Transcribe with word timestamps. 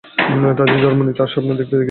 তাদের 0.57 0.77
জন্ম 0.81 0.99
নিতে 1.03 1.21
আর 1.23 1.27
স্বপ্ন 1.27 1.49
দেখতে 1.51 1.75
দেখেছি। 1.75 1.79